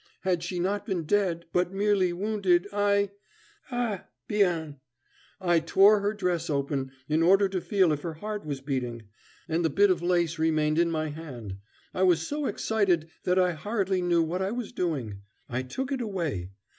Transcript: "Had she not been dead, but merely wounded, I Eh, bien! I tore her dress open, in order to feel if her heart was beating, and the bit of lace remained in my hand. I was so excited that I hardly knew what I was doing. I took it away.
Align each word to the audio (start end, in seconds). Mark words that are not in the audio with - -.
"Had 0.21 0.41
she 0.41 0.59
not 0.59 0.83
been 0.87 1.03
dead, 1.03 1.45
but 1.53 1.71
merely 1.71 2.11
wounded, 2.11 2.67
I 2.73 3.11
Eh, 3.69 3.99
bien! 4.27 4.79
I 5.39 5.59
tore 5.59 5.99
her 5.99 6.11
dress 6.15 6.49
open, 6.49 6.91
in 7.07 7.21
order 7.21 7.47
to 7.49 7.61
feel 7.61 7.91
if 7.93 8.01
her 8.01 8.15
heart 8.15 8.43
was 8.43 8.61
beating, 8.61 9.03
and 9.47 9.63
the 9.63 9.69
bit 9.69 9.91
of 9.91 10.01
lace 10.01 10.39
remained 10.39 10.79
in 10.79 10.89
my 10.89 11.09
hand. 11.09 11.57
I 11.93 12.01
was 12.01 12.25
so 12.25 12.47
excited 12.47 13.11
that 13.25 13.37
I 13.37 13.51
hardly 13.51 14.01
knew 14.01 14.23
what 14.23 14.41
I 14.41 14.49
was 14.49 14.71
doing. 14.71 15.21
I 15.47 15.61
took 15.61 15.91
it 15.91 16.01
away. 16.01 16.49